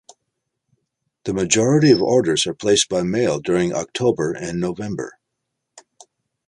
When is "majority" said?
1.35-1.91